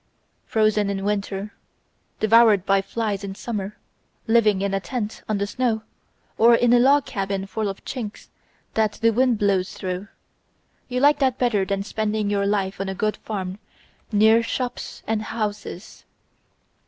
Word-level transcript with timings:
"Frozen 0.47 0.89
in 0.89 1.05
winter, 1.05 1.53
devoured 2.19 2.65
by 2.65 2.81
flies 2.81 3.23
in 3.23 3.35
summer; 3.35 3.77
living 4.25 4.63
in 4.63 4.73
a 4.73 4.79
tent 4.79 5.21
on 5.29 5.37
the 5.37 5.45
snow, 5.45 5.83
or 6.39 6.55
in 6.55 6.73
a 6.73 6.79
log 6.79 7.05
cabin 7.05 7.45
full 7.45 7.67
of 7.69 7.85
chinks 7.85 8.29
that 8.73 8.93
the 8.93 9.11
wind 9.11 9.37
blows 9.37 9.73
through, 9.75 10.07
you 10.87 10.99
like 10.99 11.19
that 11.19 11.37
better 11.37 11.65
than 11.65 11.83
spending 11.83 12.31
your 12.31 12.47
life 12.47 12.81
on 12.81 12.89
a 12.89 12.95
good 12.95 13.17
farm, 13.17 13.59
near 14.11 14.41
shops 14.41 15.03
and 15.05 15.21
houses. 15.21 16.03